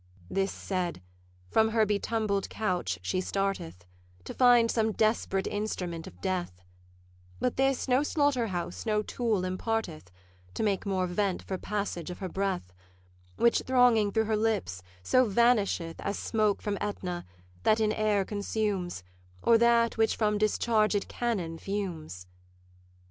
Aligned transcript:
This 0.31 0.51
said, 0.51 0.99
from 1.47 1.69
her 1.69 1.85
be 1.85 1.99
tumbled 1.99 2.49
couch 2.49 2.97
she 3.03 3.21
starteth, 3.21 3.85
To 4.23 4.33
find 4.33 4.71
some 4.71 4.93
desperate 4.93 5.45
instrument 5.45 6.07
of 6.07 6.19
death: 6.21 6.59
But 7.39 7.55
this 7.55 7.87
no 7.87 8.01
slaughterhouse 8.01 8.83
no 8.87 9.03
tool 9.03 9.43
imparteth 9.43 10.07
To 10.55 10.63
make 10.63 10.87
more 10.87 11.05
vent 11.05 11.43
for 11.43 11.59
passage 11.59 12.09
of 12.09 12.17
her 12.17 12.29
breath; 12.29 12.73
Which, 13.35 13.59
thronging 13.67 14.11
through 14.11 14.25
her 14.25 14.35
lips, 14.35 14.81
so 15.03 15.23
vanisheth 15.25 16.01
As 16.01 16.17
smoke 16.17 16.63
from 16.63 16.79
Aetna, 16.81 17.23
that 17.61 17.79
in 17.79 17.91
air 17.93 18.25
consumes, 18.25 19.03
Or 19.43 19.55
that 19.59 19.97
which 19.99 20.15
from 20.15 20.39
discharged 20.39 21.09
cannon 21.09 21.59
fumes. 21.59 22.25